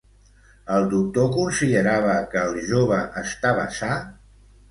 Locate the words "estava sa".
3.23-3.91